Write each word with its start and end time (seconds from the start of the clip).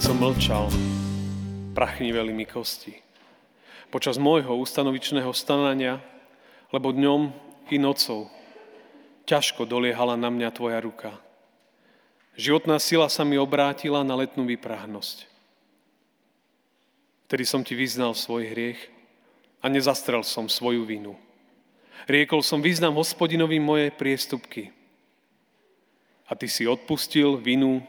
Som 0.00 0.16
mlčal, 0.16 0.72
prachniveli 1.76 2.32
mi 2.32 2.48
kosti. 2.48 2.96
Počas 3.92 4.16
môjho 4.16 4.56
ustanovičného 4.56 5.28
stanania, 5.36 6.00
lebo 6.72 6.96
dňom 6.96 7.28
i 7.68 7.76
nocou 7.76 8.32
ťažko 9.28 9.68
doliehala 9.68 10.16
na 10.16 10.32
mňa 10.32 10.48
tvoja 10.56 10.80
ruka. 10.80 11.12
Životná 12.40 12.80
sila 12.80 13.12
sa 13.12 13.20
mi 13.26 13.36
obrátila 13.36 14.00
na 14.00 14.16
letnú 14.16 14.48
vyprahnosť. 14.48 15.28
Vtedy 17.28 17.44
som 17.44 17.60
ti 17.60 17.76
vyznal 17.76 18.16
svoj 18.16 18.48
hriech 18.48 18.80
a 19.60 19.68
nezastrel 19.68 20.24
som 20.24 20.48
svoju 20.48 20.88
vinu. 20.88 21.20
Riekol 22.08 22.40
som, 22.40 22.64
vyznám 22.64 22.96
hospodinovi 22.96 23.60
moje 23.60 23.92
priestupky. 23.92 24.72
A 26.24 26.32
ty 26.32 26.48
si 26.48 26.64
odpustil 26.64 27.36
vinu 27.36 27.84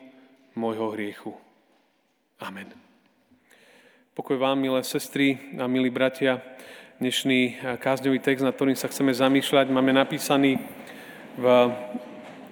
môjho 0.51 0.91
hriechu. 0.91 1.31
Amen. 2.44 2.67
Pokoj 4.11 4.36
vám, 4.36 4.59
milé 4.59 4.83
sestry 4.83 5.39
a 5.55 5.63
milí 5.63 5.88
bratia. 5.88 6.44
Dnešný 7.00 7.39
eh, 7.55 7.80
kázňový 7.80 8.19
text, 8.19 8.44
nad 8.44 8.52
ktorým 8.52 8.75
sa 8.75 8.91
chceme 8.91 9.16
zamýšľať, 9.16 9.72
máme 9.72 9.95
napísaný 9.95 10.59
v 11.39 11.45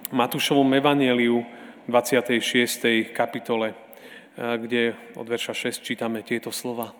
Matúšovom 0.08 0.64
evaneliu 0.72 1.44
26. 1.92 3.12
kapitole, 3.12 3.76
eh, 3.76 4.56
kde 4.64 4.96
od 5.12 5.28
verša 5.28 5.52
6 5.52 5.84
čítame 5.84 6.24
tieto 6.24 6.48
slova. 6.48 6.96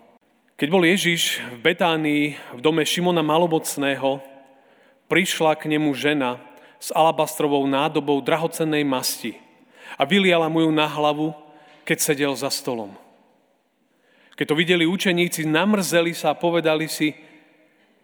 Keď 0.53 0.69
bol 0.69 0.85
Ježiš 0.85 1.41
v 1.49 1.73
Betánii 1.73 2.23
v 2.53 2.61
dome 2.61 2.85
Šimona 2.85 3.25
Malobocného, 3.25 4.21
prišla 5.09 5.57
k 5.57 5.65
nemu 5.65 5.89
žena 5.97 6.37
s 6.77 6.93
alabastrovou 6.93 7.65
nádobou 7.65 8.21
drahocennej 8.21 8.85
masti 8.85 9.33
a 9.97 10.05
vyliala 10.05 10.45
mu 10.45 10.61
ju 10.61 10.69
na 10.69 10.85
hlavu 10.85 11.42
keď 11.83 11.97
sedel 11.99 12.33
za 12.35 12.47
stolom. 12.47 12.95
Keď 14.33 14.45
to 14.49 14.55
videli 14.57 14.89
učeníci, 14.89 15.45
namrzeli 15.45 16.15
sa 16.17 16.33
a 16.33 16.39
povedali 16.39 16.89
si, 16.89 17.13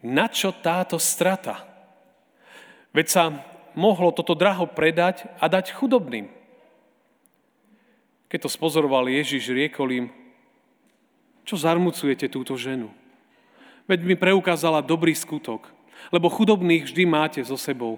na 0.05 0.30
čo 0.30 0.53
táto 0.53 1.02
strata? 1.02 1.66
Veď 2.94 3.07
sa 3.09 3.23
mohlo 3.73 4.13
toto 4.13 4.38
draho 4.38 4.69
predať 4.69 5.25
a 5.41 5.50
dať 5.50 5.73
chudobným. 5.75 6.30
Keď 8.30 8.39
to 8.45 8.50
spozoroval 8.50 9.09
Ježiš, 9.09 9.50
riekol 9.50 9.89
im, 9.89 10.05
čo 11.50 11.57
zarmucujete 11.57 12.30
túto 12.30 12.53
ženu? 12.53 12.94
Veď 13.89 14.05
mi 14.05 14.13
preukázala 14.13 14.85
dobrý 14.85 15.17
skutok, 15.17 15.66
lebo 16.13 16.30
chudobných 16.30 16.85
vždy 16.85 17.03
máte 17.09 17.41
so 17.41 17.57
sebou, 17.57 17.97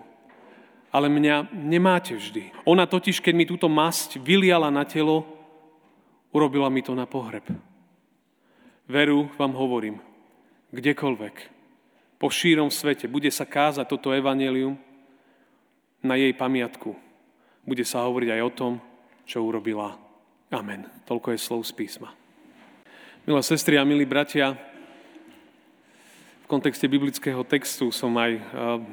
ale 0.87 1.11
mňa 1.11 1.51
nemáte 1.51 2.15
vždy. 2.15 2.55
Ona 2.63 2.87
totiž, 2.87 3.19
keď 3.19 3.33
mi 3.35 3.43
túto 3.43 3.67
masť 3.67 4.23
vyliala 4.23 4.71
na 4.71 4.87
telo, 4.87 5.27
Urobila 6.31 6.71
mi 6.71 6.79
to 6.79 6.95
na 6.95 7.03
pohreb. 7.03 7.43
Veru 8.87 9.27
vám 9.35 9.51
hovorím, 9.55 9.99
kdekoľvek, 10.71 11.35
po 12.15 12.27
šírom 12.31 12.71
svete 12.71 13.07
bude 13.11 13.27
sa 13.31 13.43
kázať 13.43 13.87
toto 13.87 14.15
evanelium 14.15 14.79
na 15.99 16.15
jej 16.15 16.31
pamiatku. 16.31 16.95
Bude 17.67 17.83
sa 17.83 18.07
hovoriť 18.07 18.29
aj 18.35 18.41
o 18.41 18.51
tom, 18.51 18.73
čo 19.27 19.43
urobila. 19.43 19.99
Amen. 20.51 20.87
Toľko 21.07 21.35
je 21.35 21.39
slov 21.39 21.61
z 21.67 21.71
písma. 21.75 22.11
Milé 23.23 23.41
sestry 23.45 23.77
a 23.77 23.85
milí 23.85 24.03
bratia, 24.03 24.57
v 26.41 26.47
kontexte 26.49 26.89
biblického 26.89 27.45
textu 27.47 27.93
som 27.93 28.11
aj 28.17 28.31
eh, 28.33 28.43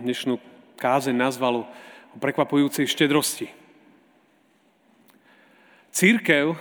dnešnú 0.04 0.38
kázeň 0.78 1.16
nazval 1.16 1.66
o 2.14 2.16
prekvapujúcej 2.22 2.86
štedrosti. 2.86 3.50
Církev 5.90 6.54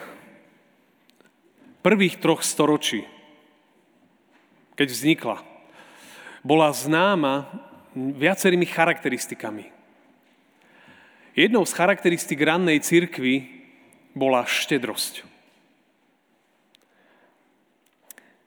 prvých 1.82 2.22
troch 2.22 2.42
storočí, 2.44 3.06
keď 4.78 4.88
vznikla, 4.90 5.38
bola 6.46 6.70
známa 6.72 7.50
viacerými 7.96 8.70
charakteristikami. 8.70 9.74
Jednou 11.38 11.66
z 11.66 11.74
charakteristik 11.74 12.42
rannej 12.42 12.82
cirkvy 12.82 13.46
bola 14.18 14.46
štedrosť. 14.46 15.22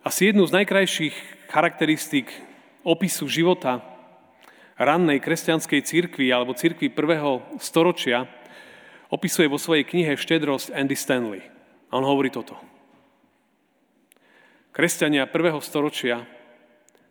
Asi 0.00 0.32
jednu 0.32 0.48
z 0.48 0.56
najkrajších 0.58 1.16
charakteristik 1.52 2.32
opisu 2.82 3.28
života 3.28 3.84
rannej 4.80 5.20
kresťanskej 5.20 5.80
cirkvi 5.84 6.32
alebo 6.32 6.56
cirkvi 6.56 6.88
prvého 6.88 7.44
storočia 7.60 8.24
opisuje 9.12 9.44
vo 9.44 9.60
svojej 9.60 9.84
knihe 9.84 10.16
Štedrosť 10.16 10.72
Andy 10.72 10.96
Stanley. 10.96 11.44
A 11.92 12.00
on 12.00 12.06
hovorí 12.06 12.32
toto. 12.32 12.56
Kresťania 14.70 15.26
prvého 15.26 15.58
storočia 15.58 16.22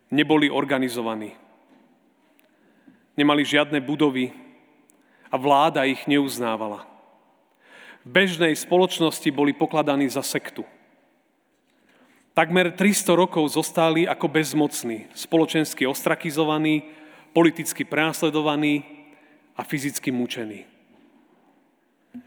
neboli 0.08 0.48
organizovaní. 0.48 1.36
Nemali 3.20 3.44
žiadne 3.44 3.84
budovy 3.84 4.32
a 5.28 5.36
vláda 5.36 5.84
ich 5.84 6.08
neuznávala. 6.08 6.88
V 8.00 8.08
bežnej 8.08 8.56
spoločnosti 8.56 9.28
boli 9.28 9.52
pokladaní 9.52 10.08
za 10.08 10.24
sektu. 10.24 10.64
Takmer 12.32 12.72
300 12.72 13.12
rokov 13.12 13.52
zostali 13.52 14.08
ako 14.08 14.26
bezmocní, 14.32 15.12
spoločensky 15.12 15.84
ostrakizovaní, 15.84 16.88
politicky 17.36 17.84
prenasledovaní 17.84 18.82
a 19.52 19.60
fyzicky 19.60 20.08
mučení. 20.08 20.64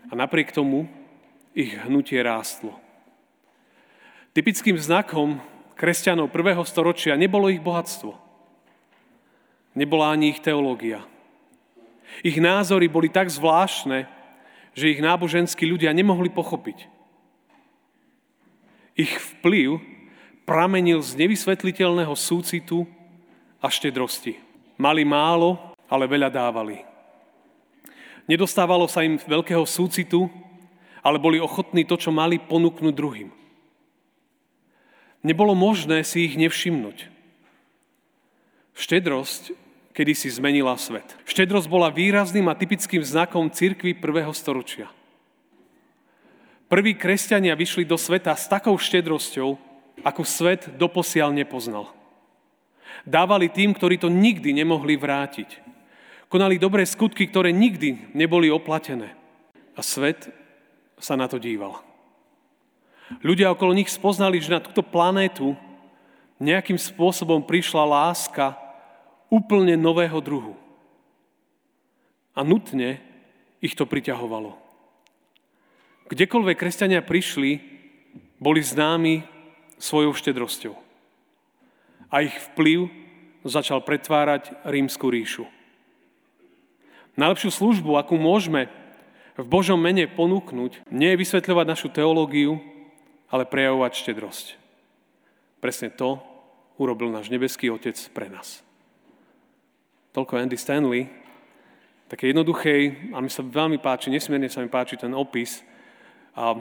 A 0.07 0.13
napriek 0.13 0.53
tomu 0.53 0.85
ich 1.57 1.73
hnutie 1.73 2.21
rástlo. 2.21 2.77
Typickým 4.33 4.81
znakom 4.81 5.38
kresťanov 5.77 6.33
prvého 6.33 6.66
storočia 6.66 7.13
nebolo 7.13 7.53
ich 7.53 7.61
bohatstvo. 7.61 8.17
Nebola 9.77 10.09
ani 10.09 10.33
ich 10.33 10.41
teológia. 10.41 11.05
Ich 12.25 12.38
názory 12.41 12.89
boli 12.89 13.13
tak 13.13 13.29
zvláštne, 13.29 14.09
že 14.73 14.89
ich 14.89 15.01
náboženskí 15.01 15.69
ľudia 15.69 15.94
nemohli 15.94 16.33
pochopiť. 16.33 16.89
Ich 18.97 19.13
vplyv 19.38 19.81
pramenil 20.50 21.01
z 21.05 21.13
nevysvetliteľného 21.13 22.13
súcitu 22.17 22.89
a 23.61 23.69
štedrosti. 23.69 24.38
Mali 24.81 25.05
málo, 25.05 25.73
ale 25.85 26.09
veľa 26.09 26.33
dávali. 26.33 26.81
Nedostávalo 28.25 28.89
sa 28.89 29.05
im 29.05 29.21
veľkého 29.21 29.65
súcitu, 29.69 30.25
ale 31.05 31.21
boli 31.21 31.38
ochotní 31.38 31.85
to, 31.85 32.01
čo 32.01 32.09
mali, 32.09 32.41
ponúknuť 32.41 32.94
druhým. 32.94 33.42
Nebolo 35.23 35.56
možné 35.56 36.03
si 36.03 36.28
ich 36.28 36.35
nevšimnúť. 36.35 37.07
Štedrosť 38.75 39.63
kedy 39.94 40.13
si 40.18 40.27
zmenila 40.33 40.74
svet. 40.75 41.06
Štedrosť 41.30 41.69
bola 41.69 41.94
výrazným 41.94 42.50
a 42.50 42.57
typickým 42.57 43.06
znakom 43.06 43.47
cirkvy 43.53 43.94
prvého 43.94 44.33
storočia. 44.33 44.89
Prví 46.68 46.97
kresťania 46.97 47.53
vyšli 47.53 47.86
do 47.86 47.94
sveta 47.94 48.33
s 48.33 48.50
takou 48.50 48.74
štedrosťou, 48.74 49.62
ako 50.01 50.21
svet 50.25 50.74
doposiaľ 50.81 51.30
nepoznal. 51.30 51.94
Dávali 53.06 53.53
tým, 53.53 53.77
ktorí 53.77 54.01
to 54.01 54.09
nikdy 54.09 54.57
nemohli 54.57 54.97
vrátiť. 54.97 55.62
Konali 56.25 56.57
dobré 56.57 56.81
skutky, 56.89 57.30
ktoré 57.30 57.53
nikdy 57.53 58.18
neboli 58.18 58.50
oplatené. 58.50 59.13
A 59.77 59.86
svet 59.86 60.33
sa 60.97 61.13
na 61.13 61.30
to 61.30 61.38
díval. 61.38 61.93
Ľudia 63.21 63.51
okolo 63.51 63.75
nich 63.75 63.91
spoznali, 63.91 64.39
že 64.39 64.53
na 64.53 64.63
túto 64.63 64.81
planétu 64.81 65.57
nejakým 66.39 66.79
spôsobom 66.79 67.44
prišla 67.44 67.83
láska 67.83 68.55
úplne 69.31 69.79
nového 69.79 70.19
druhu. 70.23 70.55
A 72.33 72.41
nutne 72.41 73.00
ich 73.63 73.77
to 73.77 73.88
priťahovalo. 73.88 74.59
Kdekoľvek 76.11 76.57
kresťania 76.59 77.00
prišli, 77.00 77.73
boli 78.44 78.59
známi 78.59 79.23
svojou 79.79 80.11
štedrosťou. 80.11 80.75
A 82.11 82.27
ich 82.27 82.35
vplyv 82.51 82.91
začal 83.47 83.79
pretvárať 83.79 84.51
rímsku 84.67 85.07
ríšu. 85.07 85.47
Najlepšiu 87.15 87.51
službu, 87.56 87.95
akú 87.95 88.19
môžeme 88.19 88.67
v 89.39 89.45
Božom 89.47 89.79
mene 89.79 90.09
ponúknuť, 90.11 90.85
nie 90.91 91.13
je 91.13 91.21
vysvetľovať 91.23 91.65
našu 91.65 91.88
teológiu, 91.89 92.59
ale 93.33 93.50
prejavovať 93.50 93.91
štedrosť. 93.97 94.62
Presne 95.57 95.89
to 95.89 96.21
urobil 96.77 97.09
náš 97.09 97.33
nebeský 97.33 97.74
Otec 97.74 97.97
pre 98.13 98.30
nás. 98.30 98.62
Toľko 100.13 100.38
Andy 100.38 100.53
Stanley. 100.53 101.09
Také 102.06 102.30
jednoduchej, 102.30 103.09
a 103.09 103.18
mi 103.25 103.31
sa 103.33 103.41
veľmi 103.41 103.81
páči, 103.81 104.13
nesmierne 104.13 104.45
sa 104.45 104.62
mi 104.62 104.69
páči 104.69 105.01
ten 105.01 105.09
opis, 105.18 105.65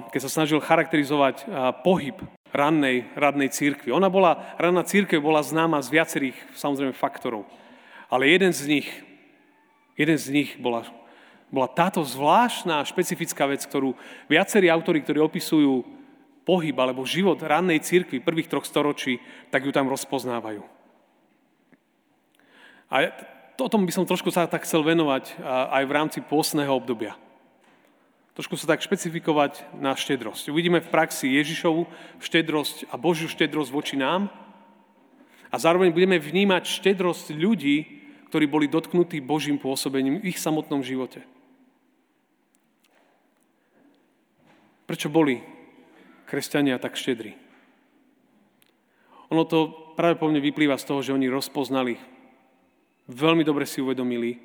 keď 0.09 0.21
sa 0.25 0.33
snažil 0.33 0.65
charakterizovať 0.65 1.45
pohyb 1.85 2.17
rannej, 2.57 3.05
radnej 3.13 3.53
církvy. 3.53 3.93
Ona 3.93 4.09
bola, 4.09 4.57
ranná 4.57 4.81
církev 4.81 5.21
bola 5.21 5.45
známa 5.45 5.85
z 5.85 5.93
viacerých, 5.93 6.39
samozrejme, 6.57 6.97
faktorov. 6.97 7.45
Ale 8.09 8.33
jeden 8.33 8.53
z 8.57 8.65
nich, 8.65 8.89
jeden 9.93 10.17
z 10.17 10.33
nich 10.33 10.57
bola, 10.57 10.89
bola 11.53 11.69
táto 11.69 12.01
zvláštna, 12.01 12.89
špecifická 12.89 13.45
vec, 13.45 13.61
ktorú 13.69 13.93
viacerí 14.33 14.73
autori, 14.73 15.05
ktorí 15.05 15.21
opisujú 15.21 15.85
pohyb 16.43 16.75
alebo 16.79 17.07
život 17.07 17.39
rannej 17.39 17.83
církvy 17.83 18.23
prvých 18.23 18.51
troch 18.51 18.67
storočí, 18.67 19.23
tak 19.51 19.63
ju 19.63 19.71
tam 19.71 19.87
rozpoznávajú. 19.87 20.63
A 22.93 23.09
o 23.57 23.71
tom 23.71 23.87
by 23.87 23.93
som 23.95 24.05
trošku 24.05 24.29
sa 24.35 24.51
tak 24.51 24.67
chcel 24.67 24.83
venovať 24.85 25.39
aj 25.47 25.83
v 25.87 25.95
rámci 25.95 26.19
pôstneho 26.21 26.75
obdobia 26.75 27.15
trošku 28.33 28.57
sa 28.57 28.65
tak 28.65 28.81
špecifikovať 28.81 29.77
na 29.77 29.93
štedrosť. 29.93 30.49
Uvidíme 30.49 30.81
v 30.81 30.89
praxi 30.89 31.37
Ježišovu 31.37 31.85
štedrosť 32.21 32.89
a 32.89 32.97
Božiu 32.97 33.29
štedrosť 33.29 33.71
voči 33.73 33.97
nám 34.01 34.33
a 35.53 35.57
zároveň 35.61 35.93
budeme 35.93 36.17
vnímať 36.17 36.65
štedrosť 36.65 37.37
ľudí, 37.37 38.01
ktorí 38.33 38.49
boli 38.49 38.73
dotknutí 38.73 39.21
Božím 39.21 39.61
pôsobením 39.61 40.25
v 40.25 40.33
ich 40.33 40.41
samotnom 40.41 40.81
živote. 40.81 41.21
Prečo 44.89 45.13
boli 45.13 45.45
kresťania 46.33 46.81
tak 46.81 46.97
štedrí? 46.97 47.37
Ono 49.29 49.45
to 49.45 49.93
práve 49.93 50.17
po 50.17 50.33
mne 50.33 50.41
vyplýva 50.41 50.81
z 50.81 50.89
toho, 50.89 51.05
že 51.05 51.13
oni 51.13 51.29
rozpoznali, 51.29 52.01
veľmi 53.13 53.45
dobre 53.45 53.69
si 53.69 53.85
uvedomili, 53.85 54.41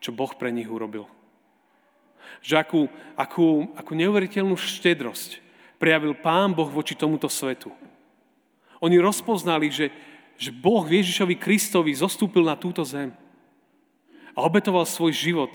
čo 0.00 0.16
Boh 0.16 0.32
pre 0.32 0.48
nich 0.48 0.68
urobil. 0.68 1.04
Že 2.40 2.54
akú, 2.56 2.80
akú, 3.12 3.68
akú 3.76 3.92
neuveriteľnú 3.92 4.56
štedrosť 4.56 5.44
prejavil 5.76 6.16
Pán 6.16 6.56
Boh 6.56 6.68
voči 6.68 6.96
tomuto 6.96 7.28
svetu. 7.28 7.72
Oni 8.80 8.96
rozpoznali, 8.96 9.68
že, 9.68 9.92
že 10.38 10.54
Boh 10.54 10.86
Ježišovi 10.86 11.36
Kristovi 11.36 11.92
zostúpil 11.92 12.46
na 12.46 12.54
túto 12.54 12.84
zem 12.86 13.12
a 14.32 14.38
obetoval 14.44 14.86
svoj 14.86 15.10
život 15.12 15.50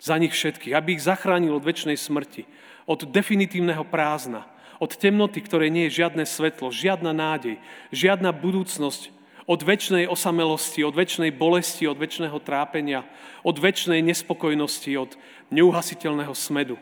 za 0.00 0.18
nich 0.18 0.34
všetkých, 0.34 0.74
aby 0.74 0.98
ich 0.98 1.06
zachránil 1.06 1.54
od 1.54 1.62
väčšnej 1.62 1.94
smrti, 1.94 2.46
od 2.88 3.06
definitívneho 3.06 3.86
prázdna, 3.86 4.46
od 4.78 4.94
temnoty, 4.94 5.42
ktoré 5.42 5.70
nie 5.70 5.90
je 5.90 6.02
žiadne 6.02 6.22
svetlo, 6.22 6.70
žiadna 6.70 7.10
nádej, 7.14 7.58
žiadna 7.90 8.30
budúcnosť, 8.30 9.18
od 9.48 9.64
väčšnej 9.64 10.04
osamelosti, 10.12 10.84
od 10.84 10.92
väčšnej 10.92 11.32
bolesti, 11.32 11.88
od 11.88 11.96
väčšného 11.96 12.36
trápenia, 12.44 13.08
od 13.40 13.56
väčšnej 13.56 14.04
nespokojnosti, 14.04 14.92
od 15.00 15.16
neuhasiteľného 15.48 16.36
smedu. 16.36 16.76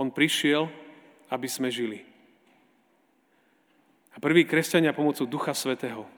On 0.00 0.08
prišiel, 0.08 0.72
aby 1.28 1.44
sme 1.44 1.68
žili. 1.68 2.08
A 4.16 4.18
prví 4.18 4.48
kresťania 4.48 4.96
pomocou 4.96 5.28
Ducha 5.28 5.52
Svetého 5.52 6.08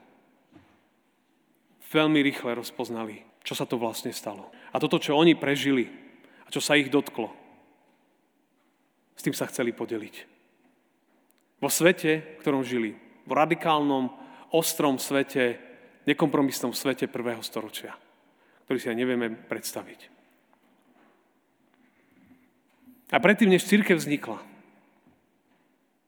veľmi 1.91 2.23
rýchle 2.23 2.55
rozpoznali, 2.55 3.27
čo 3.43 3.51
sa 3.59 3.67
to 3.67 3.75
vlastne 3.75 4.15
stalo. 4.15 4.47
A 4.71 4.79
toto, 4.79 5.03
čo 5.03 5.19
oni 5.19 5.35
prežili 5.35 5.91
a 6.47 6.49
čo 6.49 6.63
sa 6.63 6.79
ich 6.79 6.87
dotklo, 6.87 7.35
s 9.21 9.25
tým 9.29 9.37
sa 9.37 9.45
chceli 9.45 9.69
podeliť. 9.69 10.25
Vo 11.61 11.69
svete, 11.69 12.25
v 12.25 12.41
ktorom 12.41 12.65
žili, 12.65 12.97
v 13.29 13.31
radikálnom, 13.37 14.09
ostrom 14.49 14.97
svete, 14.97 15.61
nekompromisnom 16.09 16.73
svete 16.73 17.05
prvého 17.05 17.45
storočia, 17.45 17.93
ktorý 18.65 18.81
si 18.81 18.89
aj 18.89 18.97
nevieme 18.97 19.29
predstaviť. 19.29 20.09
A 23.13 23.21
predtým, 23.21 23.53
než 23.53 23.69
církev 23.69 24.01
vznikla, 24.01 24.41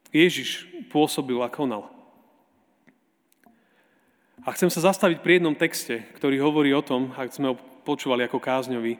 Ježiš 0.09 0.65
pôsobil 0.89 1.37
a 1.37 1.53
konal. 1.53 1.93
A 4.41 4.57
chcem 4.57 4.73
sa 4.73 4.89
zastaviť 4.89 5.21
pri 5.21 5.37
jednom 5.37 5.53
texte, 5.53 6.01
ktorý 6.17 6.41
hovorí 6.41 6.73
o 6.73 6.81
tom, 6.81 7.13
ak 7.13 7.29
sme 7.29 7.53
ho 7.53 7.61
počúvali 7.85 8.25
ako 8.25 8.41
kázňovi. 8.41 8.97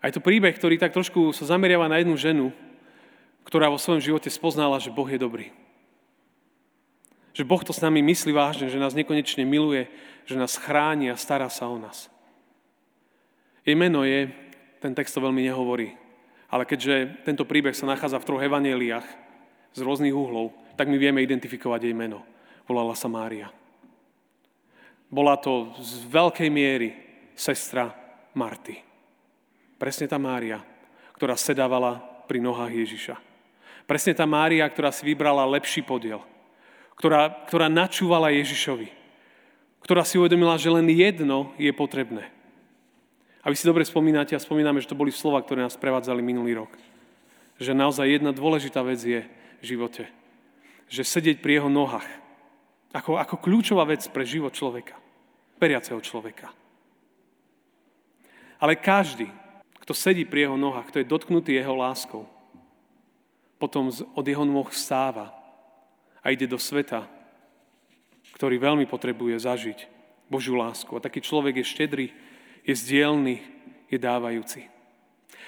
A 0.00 0.08
je 0.08 0.16
to 0.16 0.24
príbeh, 0.24 0.56
ktorý 0.56 0.80
tak 0.80 0.96
trošku 0.96 1.36
sa 1.36 1.44
zameriava 1.44 1.84
na 1.84 2.00
jednu 2.00 2.16
ženu, 2.16 2.46
ktorá 3.44 3.68
vo 3.68 3.78
svojom 3.78 4.00
živote 4.00 4.32
spoznala, 4.32 4.80
že 4.80 4.92
Boh 4.92 5.06
je 5.06 5.20
dobrý. 5.20 5.52
Že 7.36 7.44
Boh 7.44 7.62
to 7.62 7.74
s 7.74 7.82
nami 7.82 8.00
myslí 8.00 8.32
vážne, 8.32 8.72
že 8.72 8.80
nás 8.80 8.96
nekonečne 8.96 9.44
miluje, 9.44 9.86
že 10.24 10.38
nás 10.40 10.56
chráni 10.56 11.12
a 11.12 11.20
stará 11.20 11.52
sa 11.52 11.68
o 11.68 11.76
nás. 11.76 12.08
Jej 13.64 13.76
meno 13.76 14.04
je, 14.04 14.28
ten 14.80 14.92
text 14.92 15.16
to 15.16 15.24
veľmi 15.24 15.40
nehovorí, 15.44 15.96
ale 16.52 16.68
keďže 16.68 17.24
tento 17.24 17.48
príbeh 17.48 17.72
sa 17.72 17.88
nachádza 17.88 18.20
v 18.20 18.28
troch 18.28 18.44
evaneliách 18.44 19.08
z 19.72 19.80
rôznych 19.80 20.12
uhlov, 20.12 20.52
tak 20.76 20.86
my 20.92 21.00
vieme 21.00 21.24
identifikovať 21.24 21.80
jej 21.88 21.96
meno. 21.96 22.22
Volala 22.68 22.92
sa 22.92 23.08
Mária. 23.08 23.48
Bola 25.08 25.36
to 25.40 25.72
z 25.80 26.04
veľkej 26.10 26.48
miery 26.52 26.90
sestra 27.34 27.92
Marty. 28.34 28.78
Presne 29.78 30.06
tá 30.06 30.16
Mária, 30.16 30.62
ktorá 31.18 31.34
sedávala 31.34 31.98
pri 32.30 32.40
nohách 32.40 32.72
Ježiša. 32.72 33.33
Presne 33.84 34.16
tá 34.16 34.24
Mária, 34.24 34.64
ktorá 34.64 34.88
si 34.88 35.04
vybrala 35.04 35.44
lepší 35.48 35.84
podiel– 35.84 36.24
ktorá, 36.98 37.30
ktorá 37.50 37.66
načúvala 37.66 38.30
Ježišovi, 38.34 38.88
ktorá 39.82 40.06
si 40.06 40.16
uvedomila, 40.16 40.56
že 40.56 40.72
len 40.72 40.86
jedno 40.88 41.52
je 41.58 41.70
potrebné. 41.74 42.30
A 43.44 43.52
vy 43.52 43.60
si 43.60 43.68
dobre 43.68 43.84
spomínate 43.84 44.32
a 44.32 44.40
spomíname, 44.40 44.80
že 44.80 44.88
to 44.88 44.96
boli 44.96 45.12
slova, 45.12 45.44
ktoré 45.44 45.60
nás 45.60 45.76
prevádzali 45.76 46.24
minulý 46.24 46.64
rok. 46.64 46.72
Že 47.60 47.76
naozaj 47.76 48.16
jedna 48.16 48.32
dôležitá 48.32 48.80
vec 48.80 49.04
je 49.04 49.20
v 49.60 49.64
živote. 49.64 50.08
Že 50.88 51.02
sedieť 51.04 51.36
pri 51.44 51.60
jeho 51.60 51.68
nohách. 51.68 52.08
Ako, 52.96 53.20
ako 53.20 53.36
kľúčová 53.44 53.84
vec 53.84 54.00
pre 54.08 54.24
život 54.24 54.56
človeka. 54.56 54.96
Veriaceho 55.60 56.00
človeka. 56.00 56.48
Ale 58.56 58.80
každý, 58.80 59.28
kto 59.84 59.92
sedí 59.92 60.24
pri 60.24 60.48
jeho 60.48 60.56
nohách, 60.56 60.88
kto 60.88 61.04
je 61.04 61.10
dotknutý 61.12 61.52
jeho 61.52 61.76
láskou, 61.76 62.24
potom 63.58 63.88
od 63.90 64.24
jeho 64.24 64.44
nôh 64.44 64.68
stáva 64.74 65.32
a 66.24 66.32
ide 66.32 66.48
do 66.48 66.58
sveta, 66.58 67.06
ktorý 68.34 68.58
veľmi 68.58 68.84
potrebuje 68.88 69.36
zažiť 69.44 69.78
Božiu 70.26 70.56
lásku. 70.56 70.90
A 70.96 71.04
taký 71.04 71.20
človek 71.20 71.60
je 71.62 71.66
štedrý, 71.66 72.06
je 72.64 72.74
zdielný, 72.74 73.44
je 73.92 73.98
dávajúci. 74.00 74.66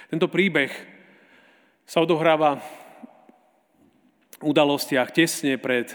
Tento 0.07 0.31
príbeh 0.31 0.71
sa 1.83 1.99
odohráva 1.99 2.63
v 4.37 4.53
udalostiach 4.53 5.11
tesne 5.11 5.57
pred, 5.57 5.89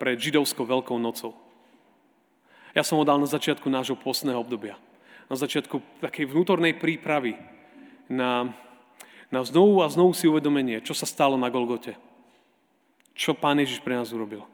pred 0.00 0.16
židovskou 0.16 0.64
veľkou 0.64 0.96
nocou. 0.96 1.36
Ja 2.72 2.86
som 2.86 2.96
ho 2.98 3.04
dal 3.04 3.18
na 3.18 3.28
začiatku 3.28 3.66
nášho 3.66 3.98
postného 3.98 4.38
obdobia. 4.40 4.78
Na 5.28 5.36
začiatku 5.36 6.02
takej 6.02 6.30
vnútornej 6.30 6.78
prípravy 6.78 7.36
na, 8.10 8.50
na 9.30 9.46
znovu 9.46 9.80
a 9.80 9.88
znovu 9.88 10.12
si 10.12 10.26
uvedomenie, 10.26 10.82
čo 10.82 10.92
sa 10.92 11.06
stalo 11.06 11.38
na 11.38 11.48
Golgote 11.48 12.10
čo 13.20 13.36
pán 13.36 13.60
Ježiš 13.60 13.84
pre 13.84 13.92
nás 13.92 14.08
urobil. 14.16 14.48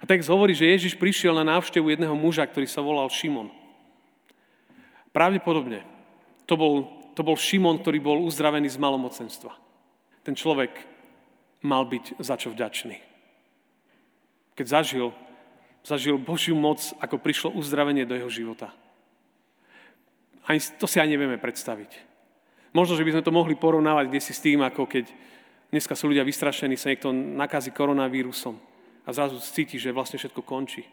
A 0.00 0.08
text 0.08 0.32
hovorí, 0.32 0.56
že 0.56 0.64
Ježiš 0.64 0.96
prišiel 0.96 1.36
na 1.36 1.44
návštevu 1.44 1.92
jedného 1.92 2.16
muža, 2.16 2.48
ktorý 2.48 2.64
sa 2.64 2.80
volal 2.80 3.12
Šimon. 3.12 3.52
Pravdepodobne 5.12 5.84
to 6.48 6.56
bol, 6.56 6.88
to 7.12 7.20
bol 7.20 7.36
Šimon, 7.36 7.84
ktorý 7.84 8.00
bol 8.00 8.24
uzdravený 8.24 8.72
z 8.72 8.80
malomocenstva. 8.80 9.52
Ten 10.24 10.32
človek 10.32 10.72
mal 11.60 11.84
byť 11.84 12.16
za 12.16 12.40
čo 12.40 12.48
vďačný. 12.48 12.96
Keď 14.56 14.66
zažil, 14.72 15.12
zažil 15.84 16.16
Božiu 16.16 16.56
moc, 16.56 16.80
ako 16.96 17.20
prišlo 17.20 17.52
uzdravenie 17.52 18.08
do 18.08 18.16
jeho 18.16 18.32
života. 18.32 18.72
Ani 20.48 20.64
to 20.80 20.88
si 20.88 20.96
aj 20.96 21.12
nevieme 21.12 21.36
predstaviť. 21.36 22.11
Možno, 22.72 22.96
že 22.96 23.04
by 23.04 23.20
sme 23.20 23.26
to 23.26 23.32
mohli 23.32 23.52
porovnávať 23.52 24.08
kde 24.08 24.20
si 24.20 24.32
s 24.32 24.40
tým, 24.40 24.64
ako 24.64 24.88
keď 24.88 25.12
Dneska 25.72 25.96
sú 25.96 26.12
ľudia 26.12 26.20
vystrašení, 26.20 26.76
sa 26.76 26.92
niekto 26.92 27.08
nakazí 27.16 27.72
koronavírusom 27.72 28.60
a 29.02 29.08
zrazu 29.08 29.40
cíti, 29.40 29.80
že 29.80 29.88
vlastne 29.88 30.20
všetko 30.20 30.44
končí. 30.44 30.84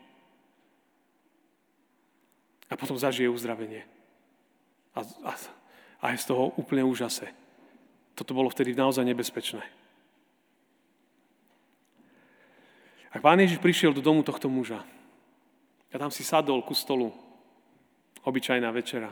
A 2.71 2.79
potom 2.79 2.95
zažije 2.95 3.27
uzdravenie. 3.27 3.83
A, 4.95 5.03
a, 5.03 5.31
a 5.99 6.05
je 6.15 6.23
z 6.23 6.31
toho 6.31 6.55
úplne 6.55 6.87
úžase. 6.87 7.27
Toto 8.15 8.31
bolo 8.31 8.47
vtedy 8.47 8.71
naozaj 8.71 9.03
nebezpečné. 9.03 9.59
Ak 13.11 13.19
pán 13.19 13.43
Ježiš 13.43 13.59
prišiel 13.59 13.91
do 13.91 13.99
domu 13.99 14.23
tohto 14.23 14.47
muža 14.47 14.79
a 15.91 15.95
tam 15.99 16.13
si 16.13 16.23
sadol 16.23 16.63
ku 16.63 16.71
stolu, 16.71 17.11
obyčajná 18.23 18.71
večera, 18.71 19.11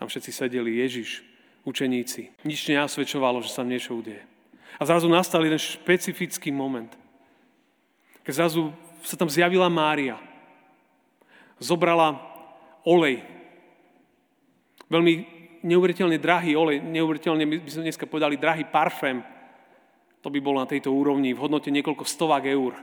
tam 0.00 0.08
všetci 0.08 0.30
sedeli, 0.32 0.80
Ježiš, 0.80 1.20
učeníci. 1.64 2.32
Nič 2.44 2.68
neasvedčovalo, 2.68 3.44
že 3.44 3.52
sa 3.52 3.66
niečo 3.66 3.98
udeje. 3.98 4.24
A 4.80 4.82
zrazu 4.88 5.10
nastal 5.12 5.44
jeden 5.44 5.60
špecifický 5.60 6.48
moment. 6.48 6.92
Keď 8.24 8.32
zrazu 8.32 8.72
sa 9.04 9.16
tam 9.16 9.28
zjavila 9.28 9.68
Mária. 9.68 10.16
Zobrala 11.60 12.16
olej. 12.84 13.20
Veľmi 14.88 15.40
neuveriteľne 15.60 16.16
drahý 16.16 16.56
olej, 16.56 16.80
neuveriteľne 16.80 17.44
by 17.44 17.68
sme 17.68 17.86
dneska 17.88 18.08
povedali 18.08 18.40
drahý 18.40 18.64
parfém. 18.64 19.20
To 20.24 20.32
by 20.32 20.40
bolo 20.40 20.60
na 20.60 20.68
tejto 20.68 20.92
úrovni 20.92 21.32
v 21.32 21.40
hodnote 21.40 21.68
niekoľko 21.72 22.04
stovák 22.04 22.44
eur. 22.48 22.76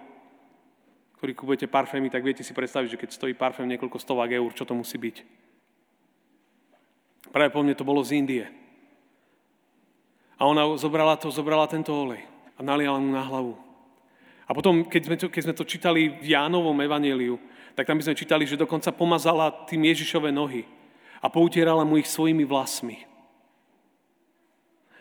Ktorý 1.17 1.33
kupujete 1.33 1.65
parfémy, 1.65 2.13
tak 2.13 2.21
viete 2.21 2.45
si 2.45 2.53
predstaviť, 2.53 2.89
že 2.93 2.99
keď 3.01 3.09
stojí 3.09 3.33
parfém 3.33 3.65
niekoľko 3.65 3.97
stovák 3.97 4.29
eur, 4.37 4.49
čo 4.53 4.65
to 4.69 4.77
musí 4.77 5.01
byť. 5.01 5.15
Práve 7.33 7.49
po 7.49 7.65
mne 7.65 7.73
to 7.73 7.85
bolo 7.85 8.05
z 8.05 8.21
Indie. 8.21 8.45
A 10.37 10.45
ona 10.45 10.77
zobrala 10.77 11.17
to, 11.17 11.33
zobrala 11.33 11.65
tento 11.65 11.89
olej 11.89 12.21
a 12.57 12.61
naliala 12.61 13.01
mu 13.01 13.09
na 13.09 13.25
hlavu. 13.25 13.57
A 14.47 14.53
potom, 14.53 14.85
keď 14.85 15.01
sme 15.03 15.15
to, 15.17 15.27
keď 15.27 15.41
sme 15.43 15.57
to 15.57 15.67
čítali 15.67 16.13
v 16.21 16.37
Jánovom 16.37 16.77
evaneliu, 16.79 17.35
tak 17.75 17.89
tam 17.89 17.99
by 17.99 18.05
sme 18.05 18.15
čítali, 18.15 18.47
že 18.47 18.57
dokonca 18.57 18.95
pomazala 18.95 19.51
tým 19.69 19.85
Ježišové 19.85 20.31
nohy 20.31 20.65
a 21.21 21.27
poutierala 21.27 21.83
mu 21.83 21.99
ich 21.99 22.09
svojimi 22.09 22.45
vlasmi. 22.47 23.03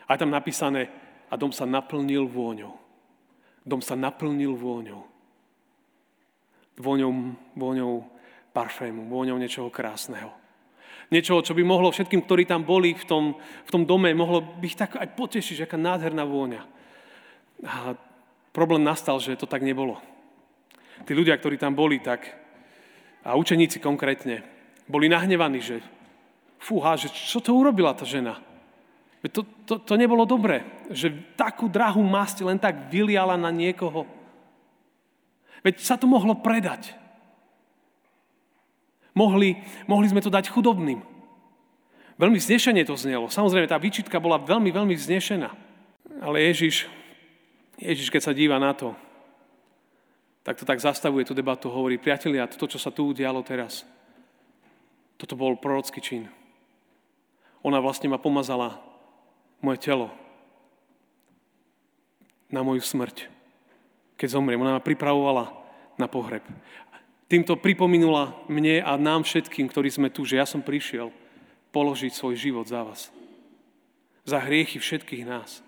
A 0.07 0.13
je 0.13 0.21
tam 0.21 0.33
napísané, 0.33 0.89
a 1.27 1.35
dom 1.35 1.51
sa 1.51 1.67
naplnil 1.67 2.27
vôňou. 2.27 2.75
Dom 3.67 3.83
sa 3.83 3.99
naplnil 3.99 4.55
vôňou. 4.55 5.03
Vôňou, 6.79 7.11
vôňou 7.57 8.07
parfému, 8.55 9.11
vôňou 9.11 9.35
niečoho 9.35 9.67
krásneho. 9.67 10.31
Niečo, 11.07 11.39
čo 11.39 11.55
by 11.55 11.63
mohlo 11.63 11.87
všetkým, 11.87 12.27
ktorí 12.27 12.43
tam 12.43 12.67
boli 12.67 12.91
v 12.91 13.05
tom, 13.07 13.23
v 13.39 13.69
tom 13.71 13.87
dome, 13.87 14.11
mohlo 14.11 14.43
by 14.43 14.65
ich 14.67 14.75
tak 14.75 14.99
aj 14.99 15.15
potešiť, 15.15 15.63
že 15.63 15.65
aká 15.67 15.79
nádherná 15.79 16.27
vôňa. 16.27 16.61
A 17.63 17.95
problém 18.51 18.83
nastal, 18.83 19.15
že 19.23 19.39
to 19.39 19.47
tak 19.47 19.63
nebolo. 19.63 20.03
Tí 21.07 21.15
ľudia, 21.15 21.39
ktorí 21.39 21.55
tam 21.55 21.77
boli, 21.77 22.03
tak 22.03 22.27
a 23.23 23.35
učeníci 23.39 23.79
konkrétne, 23.79 24.43
boli 24.87 25.07
nahnevaní, 25.07 25.59
že 25.63 25.83
fúha, 26.59 26.95
že 26.99 27.11
čo 27.11 27.39
to 27.43 27.55
urobila 27.55 27.95
tá 27.95 28.07
žena? 28.07 28.39
To, 29.27 29.43
to, 29.67 29.75
to 29.83 29.93
nebolo 29.99 30.23
dobré, 30.23 30.63
že 30.87 31.11
takú 31.35 31.67
drahú 31.67 31.99
masť 31.99 32.47
len 32.47 32.55
tak 32.55 32.87
vyliala 32.87 33.35
na 33.35 33.51
niekoho. 33.51 34.07
Veď 35.65 35.83
sa 35.83 35.99
to 35.99 36.07
mohlo 36.07 36.39
predať. 36.39 36.95
Mohli, 39.17 39.57
mohli 39.89 40.05
sme 40.13 40.21
to 40.21 40.29
dať 40.29 40.53
chudobným. 40.53 41.01
Veľmi 42.21 42.37
znešenie 42.37 42.85
to 42.85 42.93
znelo. 42.93 43.33
Samozrejme, 43.33 43.65
tá 43.65 43.81
výčitka 43.81 44.21
bola 44.21 44.37
veľmi, 44.37 44.69
veľmi 44.69 44.93
znešená. 44.93 45.49
Ale 46.21 46.45
Ježiš, 46.45 46.85
Ježiš, 47.81 48.13
keď 48.13 48.21
sa 48.21 48.37
díva 48.37 48.61
na 48.61 48.77
to, 48.77 48.93
tak 50.45 50.57
to 50.57 50.65
tak 50.65 50.81
zastavuje 50.81 51.25
tú 51.25 51.33
debatu, 51.33 51.67
hovorí, 51.67 51.97
priatelia, 51.97 52.47
to, 52.49 52.69
čo 52.69 52.79
sa 52.79 52.93
tu 52.93 53.09
udialo 53.09 53.41
teraz, 53.41 53.83
toto 55.17 55.33
bol 55.33 55.57
prorocký 55.57 55.99
čin. 55.99 56.23
Ona 57.65 57.81
vlastne 57.81 58.07
ma 58.07 58.21
pomazala 58.21 58.79
moje 59.59 59.81
telo 59.81 60.13
na 62.47 62.63
moju 62.63 62.79
smrť, 62.79 63.27
keď 64.15 64.39
zomriem. 64.39 64.61
Ona 64.61 64.77
ma 64.77 64.81
pripravovala 64.81 65.51
na 65.99 66.07
pohreb. 66.07 66.45
Týmto 67.27 67.59
pripomenula 67.59 68.39
mne 68.47 68.79
a 68.79 68.95
nám 68.95 69.27
všetkým, 69.27 69.67
ktorí 69.67 69.91
sme 69.91 70.07
tu, 70.07 70.23
že 70.23 70.39
ja 70.39 70.47
som 70.47 70.63
prišiel 70.63 71.11
položiť 71.75 72.15
svoj 72.15 72.39
život 72.39 72.63
za 72.63 72.87
vás. 72.87 73.11
Za 74.23 74.39
hriechy 74.39 74.79
všetkých 74.79 75.27
nás. 75.27 75.59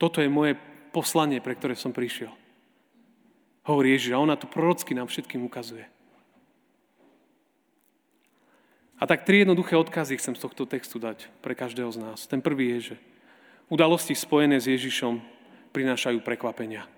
Toto 0.00 0.24
je 0.24 0.32
moje 0.32 0.56
poslanie, 0.96 1.44
pre 1.44 1.52
ktoré 1.52 1.76
som 1.76 1.92
prišiel. 1.92 2.32
Hovorí 3.68 3.92
Ježiš 3.96 4.16
a 4.16 4.20
ona 4.20 4.36
to 4.36 4.48
prorocky 4.48 4.96
nám 4.96 5.08
všetkým 5.12 5.44
ukazuje. 5.44 5.84
A 8.96 9.04
tak 9.04 9.28
tri 9.28 9.44
jednoduché 9.44 9.76
odkazy 9.76 10.16
chcem 10.16 10.32
z 10.32 10.40
tohto 10.40 10.64
textu 10.64 10.96
dať 10.96 11.28
pre 11.44 11.52
každého 11.52 11.92
z 11.92 11.98
nás. 12.00 12.24
Ten 12.24 12.40
prvý 12.40 12.80
je, 12.80 12.94
že 12.94 12.96
udalosti 13.68 14.16
spojené 14.16 14.56
s 14.56 14.70
Ježišom 14.70 15.20
prinášajú 15.76 16.24
prekvapenia. 16.24 16.88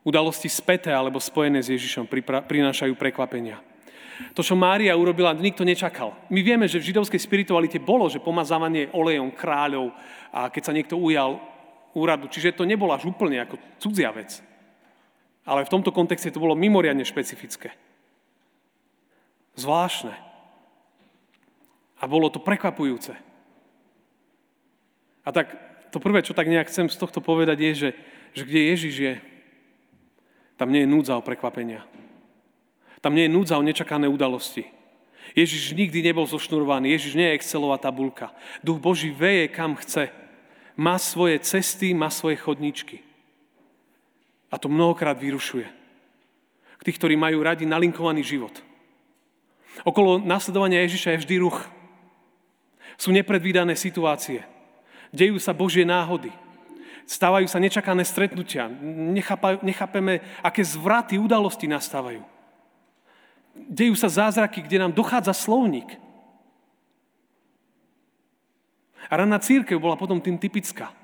Udalosti 0.00 0.48
späté 0.48 0.88
alebo 0.88 1.20
spojené 1.20 1.60
s 1.60 1.68
Ježišom 1.68 2.08
prinášajú 2.48 2.96
prekvapenia. 2.96 3.60
To, 4.36 4.44
čo 4.44 4.56
Mária 4.56 4.92
urobila, 4.96 5.32
nikto 5.32 5.64
nečakal. 5.64 6.12
My 6.28 6.44
vieme, 6.44 6.68
že 6.68 6.80
v 6.80 6.92
židovskej 6.92 7.20
spiritualite 7.20 7.80
bolo, 7.80 8.08
že 8.08 8.20
pomazávanie 8.20 8.92
olejom 8.92 9.32
kráľov 9.32 9.96
a 10.28 10.52
keď 10.52 10.62
sa 10.64 10.76
niekto 10.76 11.00
ujal 11.00 11.40
úradu, 11.96 12.28
čiže 12.28 12.56
to 12.56 12.68
nebolo 12.68 12.92
až 12.92 13.08
úplne 13.08 13.40
ako 13.42 13.56
cudzia 13.80 14.12
vec. 14.12 14.44
Ale 15.48 15.64
v 15.64 15.72
tomto 15.72 15.90
kontexte 15.90 16.28
to 16.28 16.42
bolo 16.42 16.52
mimoriadne 16.52 17.02
špecifické. 17.02 17.72
Zvláštne. 19.56 20.14
A 22.00 22.04
bolo 22.08 22.28
to 22.28 22.40
prekvapujúce. 22.40 23.12
A 25.24 25.28
tak 25.32 25.52
to 25.92 26.00
prvé, 26.00 26.24
čo 26.24 26.36
tak 26.36 26.48
nejak 26.48 26.68
chcem 26.70 26.88
z 26.88 26.96
tohto 26.96 27.20
povedať, 27.20 27.58
je, 27.60 27.72
že, 27.74 27.90
že 28.36 28.42
kde 28.46 28.60
Ježiš 28.72 28.94
je, 28.96 29.14
tam 30.60 30.68
nie 30.68 30.84
je 30.84 30.92
núdza 30.92 31.16
o 31.16 31.24
prekvapenia. 31.24 31.88
Tam 33.00 33.16
nie 33.16 33.24
je 33.24 33.32
núdza 33.32 33.56
o 33.56 33.64
nečakané 33.64 34.04
udalosti. 34.12 34.68
Ježiš 35.32 35.72
nikdy 35.72 36.04
nebol 36.04 36.28
zošnurovaný, 36.28 36.92
Ježiš 36.92 37.16
nie 37.16 37.32
je 37.32 37.36
Excelová 37.40 37.80
tabulka. 37.80 38.28
Duch 38.60 38.76
Boží 38.76 39.08
veje, 39.08 39.48
kam 39.48 39.72
chce. 39.80 40.12
Má 40.76 41.00
svoje 41.00 41.40
cesty, 41.40 41.96
má 41.96 42.12
svoje 42.12 42.36
chodničky. 42.36 43.00
A 44.52 44.60
to 44.60 44.68
mnohokrát 44.68 45.16
vyrušuje. 45.16 45.64
K 46.76 46.82
tých, 46.84 46.98
ktorí 47.00 47.16
majú 47.16 47.40
radi 47.40 47.64
nalinkovaný 47.64 48.20
život. 48.20 48.52
Okolo 49.80 50.20
nasledovania 50.20 50.84
Ježiša 50.84 51.16
je 51.16 51.20
vždy 51.24 51.34
ruch. 51.40 51.56
Sú 53.00 53.16
nepredvídané 53.16 53.80
situácie. 53.80 54.44
Dejú 55.08 55.40
sa 55.40 55.56
Božie 55.56 55.88
náhody. 55.88 56.28
Stávajú 57.06 57.46
sa 57.48 57.62
nečakané 57.62 58.04
stretnutia. 58.04 58.68
nechápeme, 59.60 60.20
aké 60.40 60.64
zvraty 60.64 61.20
udalosti 61.20 61.68
nastávajú. 61.68 62.22
Dejú 63.54 63.94
sa 63.98 64.08
zázraky, 64.08 64.62
kde 64.64 64.80
nám 64.80 64.92
dochádza 64.94 65.34
slovník. 65.34 65.98
A 69.10 69.18
raná 69.18 69.42
církev 69.42 69.76
bola 69.82 69.98
potom 69.98 70.22
tým 70.22 70.38
typická. 70.38 70.94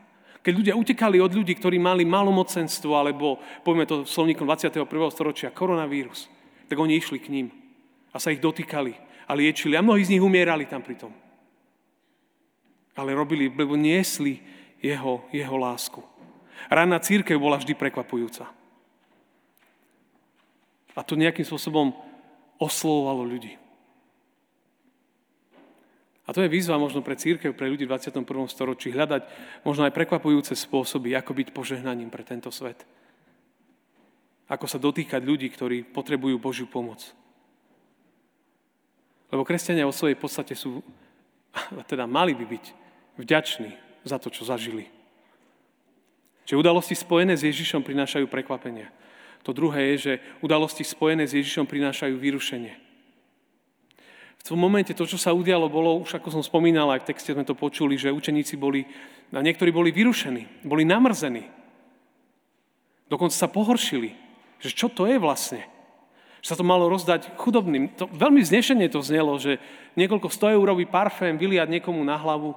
Keď 0.46 0.52
ľudia 0.54 0.78
utekali 0.78 1.18
od 1.18 1.34
ľudí, 1.34 1.58
ktorí 1.58 1.74
mali 1.74 2.06
malomocenstvo, 2.06 2.94
alebo 2.94 3.42
povieme 3.66 3.82
to 3.82 4.06
slovníkom 4.06 4.46
21. 4.46 4.86
storočia, 5.10 5.50
koronavírus, 5.50 6.30
tak 6.70 6.78
oni 6.78 7.02
išli 7.02 7.18
k 7.18 7.34
ním 7.34 7.46
a 8.14 8.22
sa 8.22 8.30
ich 8.30 8.38
dotýkali 8.38 8.94
a 9.26 9.34
liečili. 9.34 9.74
A 9.74 9.82
mnohí 9.82 10.06
z 10.06 10.14
nich 10.14 10.22
umierali 10.22 10.70
tam 10.70 10.86
pri 10.86 11.02
tom 11.02 11.10
ale 12.96 13.12
robili, 13.12 13.52
lebo 13.52 13.76
niesli 13.76 14.40
jeho, 14.86 15.26
jeho 15.34 15.56
lásku. 15.58 16.00
Rána 16.70 17.02
církev 17.02 17.34
bola 17.38 17.58
vždy 17.58 17.74
prekvapujúca. 17.74 18.46
A 20.96 21.04
to 21.04 21.18
nejakým 21.18 21.44
spôsobom 21.44 21.92
oslovovalo 22.56 23.26
ľudí. 23.26 23.60
A 26.26 26.34
to 26.34 26.42
je 26.42 26.50
výzva 26.50 26.74
možno 26.74 27.06
pre 27.06 27.14
církev, 27.14 27.54
pre 27.54 27.70
ľudí 27.70 27.86
v 27.86 27.94
21. 27.94 28.26
storočí 28.50 28.90
hľadať 28.90 29.22
možno 29.62 29.86
aj 29.86 29.94
prekvapujúce 29.94 30.58
spôsoby, 30.58 31.14
ako 31.14 31.36
byť 31.38 31.48
požehnaním 31.54 32.10
pre 32.10 32.26
tento 32.26 32.50
svet. 32.50 32.82
Ako 34.50 34.66
sa 34.66 34.82
dotýkať 34.82 35.22
ľudí, 35.22 35.46
ktorí 35.52 35.86
potrebujú 35.86 36.34
Božiu 36.42 36.66
pomoc. 36.66 37.02
Lebo 39.30 39.46
kresťania 39.46 39.86
o 39.86 39.94
svojej 39.94 40.18
podstate 40.18 40.58
sú, 40.58 40.82
teda 41.90 42.10
mali 42.10 42.34
by 42.34 42.46
byť 42.58 42.64
vďační 43.22 43.85
za 44.06 44.22
to, 44.22 44.30
čo 44.30 44.46
zažili. 44.46 44.86
Čiže 46.46 46.62
udalosti 46.62 46.94
spojené 46.94 47.34
s 47.34 47.42
Ježišom 47.42 47.82
prinášajú 47.82 48.30
prekvapenie. 48.30 48.86
To 49.42 49.50
druhé 49.50 49.94
je, 49.94 49.96
že 49.98 50.12
udalosti 50.38 50.86
spojené 50.86 51.26
s 51.26 51.34
Ježišom 51.34 51.66
prinášajú 51.66 52.14
vyrušenie. 52.14 52.74
V 54.38 54.54
tom 54.54 54.62
momente 54.62 54.94
to, 54.94 55.02
čo 55.10 55.18
sa 55.18 55.34
udialo, 55.34 55.66
bolo, 55.66 55.98
už 56.06 56.22
ako 56.22 56.38
som 56.38 56.42
spomínal, 56.42 56.86
aj 56.94 57.02
v 57.02 57.08
texte 57.10 57.34
sme 57.34 57.42
to 57.42 57.58
počuli, 57.58 57.98
že 57.98 58.14
učeníci 58.14 58.54
boli, 58.54 58.86
a 59.34 59.42
niektorí 59.42 59.74
boli 59.74 59.90
vyrušení, 59.90 60.62
boli 60.62 60.86
namrzení. 60.86 61.50
Dokonca 63.10 63.34
sa 63.34 63.50
pohoršili, 63.50 64.14
že 64.62 64.70
čo 64.70 64.86
to 64.86 65.10
je 65.10 65.18
vlastne. 65.18 65.66
Že 66.42 66.54
sa 66.54 66.58
to 66.58 66.66
malo 66.66 66.86
rozdať 66.86 67.34
chudobným. 67.38 67.98
To, 67.98 68.06
veľmi 68.06 68.38
znešenie 68.42 68.86
to 68.86 69.02
znelo, 69.02 69.34
že 69.38 69.58
niekoľko 69.98 70.30
100 70.30 70.58
eurový 70.58 70.86
parfém 70.86 71.34
vyliať 71.34 71.66
niekomu 71.66 72.02
na 72.06 72.14
hlavu, 72.14 72.54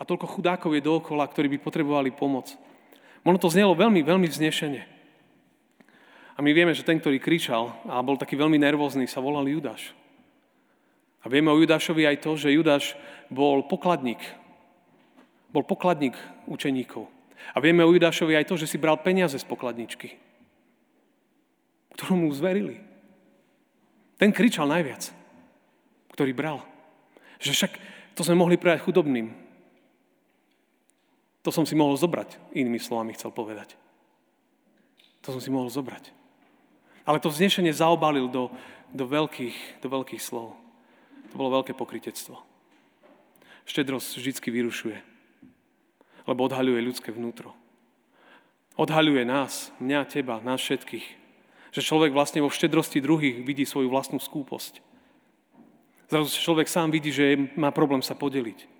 a 0.00 0.02
toľko 0.08 0.26
chudákov 0.32 0.72
je 0.72 0.80
dookola, 0.80 1.28
ktorí 1.28 1.52
by 1.52 1.58
potrebovali 1.60 2.08
pomoc. 2.08 2.56
Možno 3.20 3.36
to 3.36 3.52
znelo 3.52 3.76
veľmi, 3.76 4.00
veľmi 4.00 4.24
vznešene. 4.32 4.80
A 6.34 6.38
my 6.40 6.56
vieme, 6.56 6.72
že 6.72 6.88
ten, 6.88 6.96
ktorý 6.96 7.20
kričal 7.20 7.76
a 7.84 8.00
bol 8.00 8.16
taký 8.16 8.32
veľmi 8.32 8.56
nervózny, 8.56 9.04
sa 9.04 9.20
volal 9.20 9.44
Judáš. 9.44 9.92
A 11.20 11.28
vieme 11.28 11.52
o 11.52 11.60
Judášovi 11.60 12.08
aj 12.08 12.24
to, 12.24 12.32
že 12.40 12.56
Judáš 12.56 12.96
bol 13.28 13.60
pokladník. 13.68 14.24
Bol 15.52 15.68
pokladník 15.68 16.16
učeníkov. 16.48 17.04
A 17.52 17.60
vieme 17.60 17.84
o 17.84 17.92
Judášovi 17.92 18.40
aj 18.40 18.48
to, 18.48 18.56
že 18.56 18.72
si 18.72 18.80
bral 18.80 18.96
peniaze 19.04 19.36
z 19.36 19.44
pokladničky, 19.44 20.16
ktorú 21.92 22.24
mu 22.24 22.32
zverili. 22.32 22.80
Ten 24.16 24.32
kričal 24.32 24.64
najviac, 24.64 25.12
ktorý 26.16 26.32
bral. 26.32 26.64
Že 27.36 27.52
však 27.52 27.72
to 28.16 28.24
sme 28.24 28.40
mohli 28.40 28.56
prejať 28.56 28.84
chudobným. 28.84 29.49
To 31.40 31.48
som 31.48 31.64
si 31.64 31.72
mohol 31.72 31.96
zobrať, 31.96 32.36
inými 32.52 32.76
slovami 32.76 33.16
chcel 33.16 33.32
povedať. 33.32 33.76
To 35.24 35.36
som 35.36 35.40
si 35.40 35.48
mohol 35.48 35.72
zobrať. 35.72 36.12
Ale 37.08 37.20
to 37.20 37.32
vznešenie 37.32 37.72
zaobalil 37.72 38.28
do, 38.28 38.52
do, 38.92 39.04
veľkých, 39.08 39.80
do 39.80 39.88
veľkých 39.88 40.20
slov. 40.20 40.56
To 41.32 41.34
bolo 41.36 41.60
veľké 41.60 41.72
pokritectvo. 41.72 42.36
Štedrosť 43.64 44.20
vždy 44.20 44.32
vyrušuje, 44.50 44.98
lebo 46.28 46.40
odhaľuje 46.44 46.80
ľudské 46.82 47.08
vnútro. 47.14 47.56
Odhaľuje 48.80 49.28
nás, 49.28 49.72
mňa, 49.80 50.08
teba, 50.08 50.40
nás 50.40 50.60
všetkých. 50.60 51.06
Že 51.70 51.80
človek 51.86 52.12
vlastne 52.16 52.42
vo 52.42 52.50
štedrosti 52.50 52.98
druhých 52.98 53.44
vidí 53.44 53.62
svoju 53.62 53.92
vlastnú 53.92 54.18
skúposť. 54.18 54.82
Zrazu 56.10 56.32
človek 56.34 56.66
sám 56.66 56.90
vidí, 56.90 57.14
že 57.14 57.38
má 57.54 57.70
problém 57.70 58.02
sa 58.02 58.18
podeliť. 58.18 58.79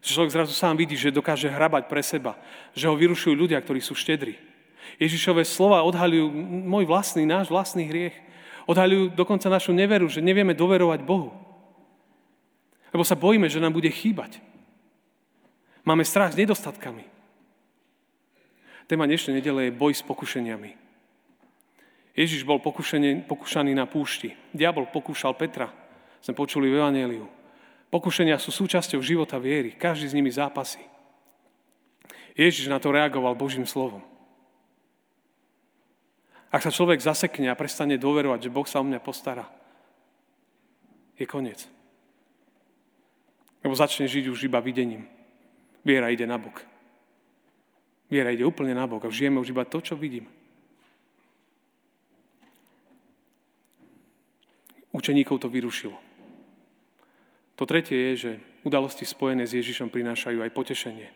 Človek 0.00 0.32
zrazu 0.32 0.56
sám 0.56 0.80
vidí, 0.80 0.96
že 0.96 1.12
dokáže 1.12 1.52
hrabať 1.52 1.84
pre 1.86 2.00
seba. 2.00 2.36
Že 2.72 2.88
ho 2.88 2.94
vyrušujú 2.96 3.34
ľudia, 3.36 3.60
ktorí 3.60 3.84
sú 3.84 3.92
štedri. 3.92 4.40
Ježišové 4.96 5.44
slova 5.44 5.84
odhaľujú 5.84 6.32
môj 6.64 6.88
vlastný, 6.88 7.28
náš 7.28 7.52
vlastný 7.52 7.88
hriech. 7.88 8.16
Odhaľujú 8.64 9.12
dokonca 9.12 9.52
našu 9.52 9.76
neveru, 9.76 10.08
že 10.08 10.24
nevieme 10.24 10.56
doverovať 10.56 11.00
Bohu. 11.04 11.36
Lebo 12.90 13.04
sa 13.04 13.16
bojíme, 13.16 13.46
že 13.52 13.60
nám 13.60 13.76
bude 13.76 13.92
chýbať. 13.92 14.40
Máme 15.84 16.04
strach 16.04 16.32
s 16.32 16.40
nedostatkami. 16.40 17.04
Téma 18.88 19.06
dnešnej 19.06 19.38
nedele 19.38 19.68
je 19.68 19.78
boj 19.78 19.94
s 19.94 20.02
pokušeniami. 20.02 20.74
Ježiš 22.16 22.42
bol 22.42 22.58
pokúšaný 22.58 23.72
na 23.76 23.86
púšti. 23.86 24.34
Diabol 24.50 24.90
pokúšal 24.90 25.36
Petra 25.38 25.70
sme 26.20 26.36
počuli 26.36 26.68
v 26.68 26.78
Evangeliu. 26.78 27.26
Pokušenia 27.90 28.38
sú 28.38 28.54
súčasťou 28.54 29.02
života 29.02 29.34
viery. 29.42 29.74
Každý 29.74 30.06
z 30.06 30.16
nimi 30.16 30.30
zápasí. 30.30 30.78
Ježiš 32.38 32.70
na 32.70 32.78
to 32.78 32.94
reagoval 32.94 33.34
Božím 33.34 33.66
slovom. 33.66 34.06
Ak 36.50 36.62
sa 36.62 36.70
človek 36.70 37.02
zasekne 37.02 37.50
a 37.50 37.58
prestane 37.58 37.98
dôverovať, 37.98 38.46
že 38.46 38.54
Boh 38.54 38.66
sa 38.66 38.82
o 38.82 38.86
mňa 38.86 38.98
postará, 39.02 39.46
je 41.18 41.26
koniec. 41.26 41.66
Lebo 43.62 43.74
začne 43.76 44.08
žiť 44.08 44.30
už 44.30 44.46
iba 44.46 44.62
videním. 44.62 45.06
Viera 45.84 46.10
ide 46.10 46.24
na 46.26 46.40
bok. 46.40 46.62
Viera 48.10 48.34
ide 48.34 48.46
úplne 48.46 48.74
na 48.74 48.86
bok 48.86 49.06
a 49.06 49.12
žijeme 49.12 49.38
už 49.38 49.54
iba 49.54 49.66
to, 49.66 49.78
čo 49.78 49.94
vidím. 49.94 50.26
Učeníkov 54.90 55.38
to 55.38 55.46
vyrušilo. 55.46 56.09
To 57.60 57.68
tretie 57.68 57.92
je, 57.92 58.12
že 58.16 58.32
udalosti 58.64 59.04
spojené 59.04 59.44
s 59.44 59.52
Ježišom 59.52 59.92
prinášajú 59.92 60.40
aj 60.40 60.48
potešenie. 60.56 61.12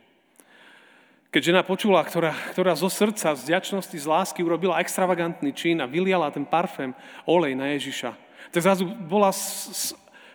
Keď 1.33 1.41
žena 1.41 1.65
počula, 1.65 2.05
ktorá, 2.05 2.37
ktorá 2.53 2.77
zo 2.77 2.93
srdca, 2.93 3.33
z 3.33 3.49
ďačnosti, 3.49 3.97
z 3.97 4.05
lásky 4.05 4.45
urobila 4.45 4.77
extravagantný 4.85 5.57
čin 5.57 5.81
a 5.81 5.89
vyliala 5.89 6.29
ten 6.29 6.45
parfém, 6.45 6.93
olej 7.25 7.57
na 7.57 7.73
Ježiša, 7.73 8.13
tak 8.53 8.61
zrazu 8.61 8.85
bola 8.85 9.33
s, 9.33 9.43
s, 9.73 9.85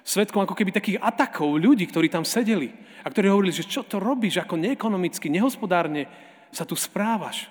svetkom 0.02 0.41
ako 0.41 0.58
keby 0.58 0.74
takých 0.74 0.98
atakov 0.98 1.56
ľudí, 1.62 1.86
ktorí 1.86 2.10
tam 2.10 2.26
sedeli 2.26 2.74
a 3.06 3.08
ktorí 3.08 3.30
hovorili, 3.30 3.54
že 3.54 3.69
čo 3.69 3.86
to 3.86 4.02
robíš, 4.02 4.41
ako 4.41 4.58
neekonomicky, 4.58 5.30
nehospodárne 5.30 6.10
sa 6.50 6.65
tu 6.65 6.74
správaš. 6.74 7.48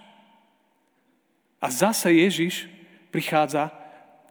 A 1.62 1.70
zase 1.70 2.10
Ježiš 2.10 2.66
prichádza 3.14 3.70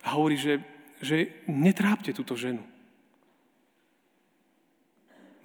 a 0.03 0.19
hovorí, 0.19 0.35
že, 0.35 0.59
že 0.99 1.31
netrápte 1.47 2.11
túto 2.11 2.35
ženu. 2.35 2.61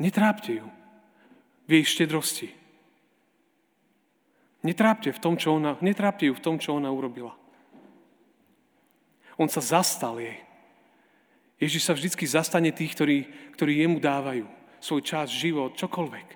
Netrápte 0.02 0.58
ju 0.58 0.66
v 1.70 1.78
jej 1.78 1.84
štedrosti. 1.86 2.50
Netrápte, 4.66 5.14
v 5.14 5.22
tom, 5.22 5.38
čo 5.38 5.54
ona, 5.54 5.78
netrápte 5.78 6.26
ju 6.26 6.34
v 6.34 6.42
tom, 6.42 6.58
čo 6.58 6.74
ona 6.74 6.90
urobila. 6.90 7.38
On 9.38 9.46
sa 9.46 9.62
zastal 9.62 10.18
jej. 10.18 10.42
Ježiš 11.62 11.86
sa 11.86 11.94
vždy 11.94 12.10
zastane 12.26 12.70
tých, 12.74 12.98
ktorí, 12.98 13.18
ktorí 13.54 13.78
jemu 13.78 14.02
dávajú 14.02 14.46
svoj 14.82 15.02
čas, 15.06 15.30
život, 15.30 15.78
čokoľvek. 15.78 16.26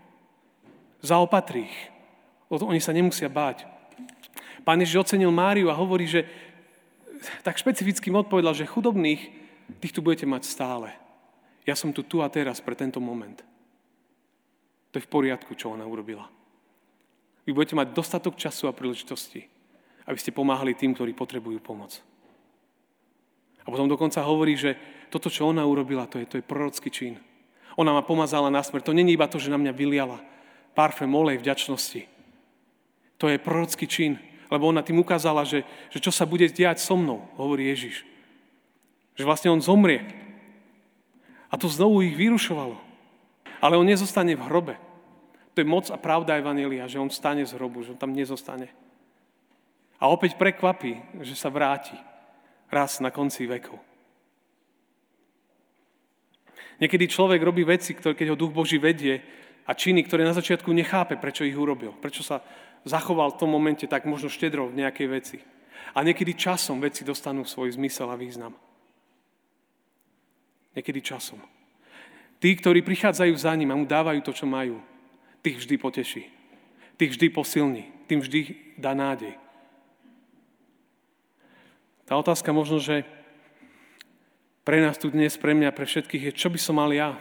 Zaopatrí 1.02 1.66
ich. 1.66 1.78
Oni 2.46 2.78
sa 2.78 2.94
nemusia 2.94 3.26
báť. 3.26 3.66
Pán 4.62 4.78
Ježiš 4.78 5.02
ocenil 5.02 5.34
Máriu 5.34 5.66
a 5.66 5.78
hovorí, 5.78 6.06
že 6.06 6.26
tak 7.42 7.58
špecificky 7.58 8.14
mu 8.14 8.22
odpovedal, 8.22 8.54
že 8.54 8.70
chudobných 8.70 9.22
tých 9.82 9.94
tu 9.94 10.02
budete 10.02 10.26
mať 10.26 10.46
stále. 10.46 10.94
Ja 11.66 11.74
som 11.74 11.90
tu 11.90 12.06
tu 12.06 12.22
a 12.22 12.30
teraz 12.30 12.62
pre 12.62 12.78
tento 12.78 13.02
moment. 13.02 13.42
To 14.96 15.04
je 15.04 15.04
v 15.04 15.12
poriadku, 15.12 15.52
čo 15.52 15.76
ona 15.76 15.84
urobila. 15.84 16.24
Vy 17.44 17.52
budete 17.52 17.76
mať 17.76 17.92
dostatok 17.92 18.40
času 18.40 18.64
a 18.64 18.72
príležitosti, 18.72 19.44
aby 20.08 20.16
ste 20.16 20.32
pomáhali 20.32 20.72
tým, 20.72 20.96
ktorí 20.96 21.12
potrebujú 21.12 21.60
pomoc. 21.60 22.00
A 23.60 23.68
potom 23.68 23.92
dokonca 23.92 24.24
hovorí, 24.24 24.56
že 24.56 24.72
toto, 25.12 25.28
čo 25.28 25.52
ona 25.52 25.68
urobila, 25.68 26.08
to 26.08 26.16
je, 26.16 26.24
to 26.24 26.40
je 26.40 26.48
prorocký 26.48 26.88
čin. 26.88 27.20
Ona 27.76 27.92
ma 27.92 28.00
pomazala 28.00 28.48
na 28.48 28.64
smrť. 28.64 28.88
To 28.88 28.96
není 28.96 29.12
iba 29.12 29.28
to, 29.28 29.36
že 29.36 29.52
na 29.52 29.60
mňa 29.60 29.76
vyliala 29.76 30.16
parfém, 30.72 31.12
olej 31.12 31.44
vďačnosti. 31.44 32.08
To 33.20 33.28
je 33.28 33.36
prorocký 33.36 33.84
čin, 33.84 34.16
lebo 34.48 34.64
ona 34.64 34.80
tým 34.80 34.96
ukázala, 34.96 35.44
že, 35.44 35.68
že 35.92 36.00
čo 36.00 36.08
sa 36.08 36.24
bude 36.24 36.48
diať 36.48 36.80
so 36.80 36.96
mnou, 36.96 37.20
hovorí 37.36 37.68
Ježiš. 37.68 38.00
Že 39.12 39.28
vlastne 39.28 39.52
on 39.52 39.60
zomrie. 39.60 40.08
A 41.52 41.60
to 41.60 41.68
znovu 41.68 42.00
ich 42.00 42.16
vyrušovalo. 42.16 42.80
Ale 43.60 43.76
on 43.76 43.84
nezostane 43.84 44.32
v 44.32 44.40
hrobe. 44.48 44.85
To 45.56 45.64
je 45.64 45.72
moc 45.72 45.88
a 45.88 45.96
pravda 45.96 46.36
Evanelia, 46.36 46.84
že 46.84 47.00
on 47.00 47.08
stane 47.08 47.40
z 47.48 47.56
hrobu, 47.56 47.80
že 47.80 47.96
on 47.96 48.00
tam 48.00 48.12
nezostane. 48.12 48.68
A 49.96 50.12
opäť 50.12 50.36
prekvapí, 50.36 51.00
že 51.24 51.32
sa 51.32 51.48
vráti 51.48 51.96
raz 52.68 53.00
na 53.00 53.08
konci 53.08 53.48
vekov. 53.48 53.80
Niekedy 56.76 57.08
človek 57.08 57.40
robí 57.40 57.64
veci, 57.64 57.96
ktoré, 57.96 58.12
keď 58.12 58.36
ho 58.36 58.40
duch 58.40 58.52
Boží 58.52 58.76
vedie 58.76 59.24
a 59.64 59.72
činy, 59.72 60.04
ktoré 60.04 60.28
na 60.28 60.36
začiatku 60.36 60.68
nechápe, 60.76 61.16
prečo 61.16 61.40
ich 61.48 61.56
urobil. 61.56 61.96
Prečo 61.96 62.20
sa 62.20 62.44
zachoval 62.84 63.32
v 63.32 63.40
tom 63.40 63.48
momente 63.48 63.88
tak 63.88 64.04
možno 64.04 64.28
štedro 64.28 64.68
v 64.68 64.84
nejakej 64.84 65.08
veci. 65.08 65.38
A 65.96 66.04
niekedy 66.04 66.36
časom 66.36 66.84
veci 66.84 67.00
dostanú 67.00 67.48
svoj 67.48 67.72
zmysel 67.80 68.12
a 68.12 68.20
význam. 68.20 68.52
Niekedy 70.76 71.00
časom. 71.00 71.40
Tí, 72.36 72.52
ktorí 72.52 72.84
prichádzajú 72.84 73.32
za 73.32 73.56
ním 73.56 73.72
a 73.72 73.78
mu 73.80 73.88
dávajú 73.88 74.20
to, 74.20 74.36
čo 74.36 74.44
majú, 74.44 74.76
tých 75.46 75.62
vždy 75.62 75.78
poteší. 75.78 76.22
Tých 76.98 77.14
vždy 77.14 77.26
posilní. 77.30 77.86
Tým 78.10 78.18
vždy 78.18 78.74
dá 78.74 78.98
nádej. 78.98 79.38
Tá 82.02 82.18
otázka 82.18 82.50
možno, 82.50 82.82
že 82.82 83.06
pre 84.66 84.82
nás 84.82 84.98
tu 84.98 85.06
dnes, 85.06 85.30
pre 85.38 85.54
mňa, 85.54 85.70
pre 85.70 85.86
všetkých 85.86 86.30
je, 86.30 86.32
čo 86.34 86.50
by 86.50 86.58
som 86.58 86.82
mal 86.82 86.90
ja, 86.90 87.14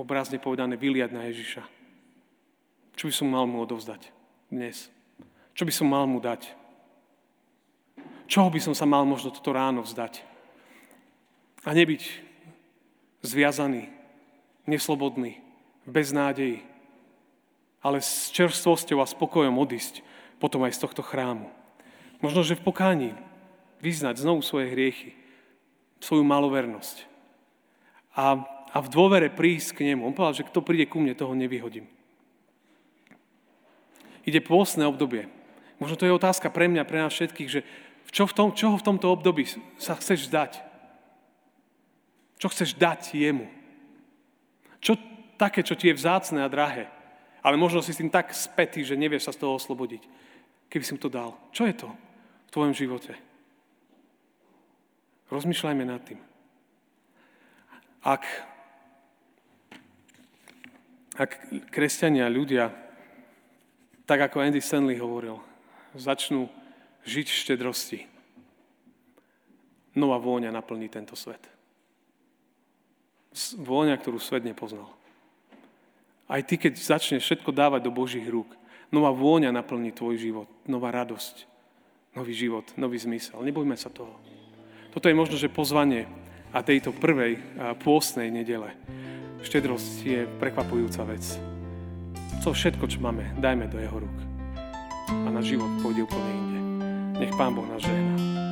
obrazne 0.00 0.40
povedané, 0.40 0.80
vyliať 0.80 1.12
na 1.12 1.28
Ježiša. 1.28 1.68
Čo 2.96 3.12
by 3.12 3.12
som 3.12 3.28
mal 3.28 3.44
mu 3.44 3.60
odovzdať 3.60 4.08
dnes? 4.48 4.88
Čo 5.52 5.68
by 5.68 5.72
som 5.76 5.92
mal 5.92 6.08
mu 6.08 6.24
dať? 6.24 6.48
Čoho 8.24 8.48
by 8.48 8.60
som 8.64 8.72
sa 8.72 8.88
mal 8.88 9.04
možno 9.04 9.28
toto 9.28 9.52
ráno 9.52 9.84
vzdať? 9.84 10.24
A 11.68 11.76
nebyť 11.76 12.02
zviazaný, 13.20 13.92
neslobodný, 14.64 15.44
bez 15.84 16.08
nádeji, 16.08 16.73
ale 17.84 18.00
s 18.00 18.32
čerstvosťou 18.32 19.04
a 19.04 19.06
spokojom 19.06 19.60
odísť 19.60 20.00
potom 20.40 20.64
aj 20.64 20.72
z 20.72 20.82
tohto 20.88 21.04
chrámu. 21.04 21.52
Možno, 22.24 22.40
že 22.40 22.56
v 22.56 22.64
pokání 22.64 23.12
vyznať 23.84 24.24
znovu 24.24 24.40
svoje 24.40 24.72
hriechy, 24.72 25.12
svoju 26.00 26.24
malovernosť 26.24 27.04
a, 28.16 28.40
a 28.72 28.78
v 28.80 28.88
dôvere 28.88 29.28
prísť 29.28 29.76
k 29.76 29.92
nemu. 29.92 30.08
On 30.08 30.16
povedal, 30.16 30.40
že 30.40 30.48
kto 30.48 30.64
príde 30.64 30.88
ku 30.88 31.04
mne, 31.04 31.12
toho 31.12 31.36
nevyhodím. 31.36 31.84
Ide 34.24 34.40
pôstne 34.40 34.88
obdobie. 34.88 35.28
Možno 35.76 36.00
to 36.00 36.08
je 36.08 36.16
otázka 36.16 36.48
pre 36.48 36.64
mňa, 36.64 36.88
pre 36.88 37.04
nás 37.04 37.12
všetkých, 37.12 37.50
že 37.52 37.60
čo 38.08 38.24
v 38.24 38.32
tom, 38.32 38.48
čoho 38.56 38.80
v 38.80 38.86
tomto 38.86 39.12
období 39.12 39.44
sa 39.76 39.98
chceš 39.98 40.32
zdať? 40.32 40.62
Čo 42.40 42.48
chceš 42.48 42.78
dať 42.78 43.12
jemu? 43.12 43.44
Čo 44.80 44.96
také, 45.36 45.60
čo 45.66 45.76
ti 45.76 45.90
je 45.90 45.98
vzácne 45.98 46.40
a 46.40 46.48
drahé? 46.48 46.93
Ale 47.44 47.60
možno 47.60 47.84
si 47.84 47.92
s 47.92 48.00
tým 48.00 48.08
tak 48.08 48.32
spätý, 48.32 48.80
že 48.80 48.96
nevieš 48.96 49.28
sa 49.28 49.36
z 49.36 49.44
toho 49.44 49.60
oslobodiť. 49.60 50.00
Keby 50.72 50.84
si 50.84 50.96
mu 50.96 51.00
to 51.00 51.12
dal. 51.12 51.36
Čo 51.52 51.68
je 51.68 51.76
to 51.76 51.88
v 52.48 52.50
tvojom 52.56 52.72
živote? 52.72 53.12
Rozmýšľajme 55.28 55.84
nad 55.84 56.00
tým. 56.00 56.20
Ak, 58.04 58.24
ak 61.20 61.30
kresťania, 61.68 62.32
ľudia 62.32 62.72
Tak 64.04 64.20
ako 64.20 64.44
Andy 64.44 64.60
Stanley 64.60 65.00
hovoril, 65.00 65.40
začnú 65.96 66.52
žiť 67.08 67.24
v 67.24 67.40
štedrosti. 67.40 68.00
Nová 69.96 70.20
vôňa 70.20 70.52
naplní 70.52 70.92
tento 70.92 71.16
svet. 71.16 71.40
Vôňa, 73.56 73.96
ktorú 73.96 74.20
svet 74.20 74.44
nepoznal. 74.44 74.92
Aj 76.24 76.40
ty, 76.40 76.56
keď 76.56 76.80
začneš 76.80 77.20
všetko 77.24 77.52
dávať 77.52 77.84
do 77.84 77.92
Božích 77.92 78.24
rúk, 78.24 78.48
nová 78.88 79.12
vôňa 79.12 79.52
naplní 79.52 79.92
tvoj 79.92 80.16
život, 80.16 80.48
nová 80.64 80.88
radosť, 80.88 81.44
nový 82.16 82.32
život, 82.32 82.64
nový 82.80 82.96
zmysel. 82.96 83.42
Nebojme 83.44 83.76
sa 83.76 83.92
toho. 83.92 84.16
Toto 84.94 85.10
je 85.10 85.18
možno, 85.18 85.34
že 85.34 85.52
pozvanie 85.52 86.06
a 86.54 86.62
tejto 86.62 86.94
prvej 86.94 87.36
pôstnej 87.82 88.30
nedele. 88.30 88.72
Štedrosť 89.42 89.92
je 90.06 90.20
prekvapujúca 90.38 91.02
vec. 91.04 91.24
To 92.46 92.54
všetko, 92.54 92.86
čo 92.88 93.02
máme, 93.02 93.34
dajme 93.42 93.68
do 93.68 93.82
jeho 93.82 94.00
rúk. 94.00 94.18
A 95.10 95.28
náš 95.28 95.52
život 95.52 95.68
pôjde 95.84 96.06
úplne 96.06 96.30
inde. 96.32 96.58
Nech 97.20 97.34
Pán 97.36 97.52
Boh 97.52 97.66
nás 97.68 97.82
žehná. 97.82 98.43